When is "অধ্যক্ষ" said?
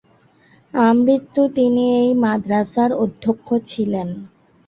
3.03-3.47